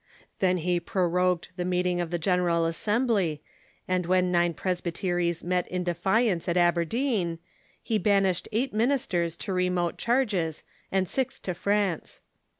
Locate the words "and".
3.87-4.07, 10.91-11.07